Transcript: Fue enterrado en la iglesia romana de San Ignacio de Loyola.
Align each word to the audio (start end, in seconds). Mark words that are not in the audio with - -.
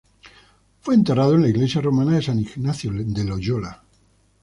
Fue 0.79 0.95
enterrado 0.95 1.35
en 1.35 1.43
la 1.43 1.49
iglesia 1.49 1.79
romana 1.79 2.13
de 2.15 2.23
San 2.23 2.39
Ignacio 2.39 2.91
de 2.91 3.23
Loyola. 3.23 3.83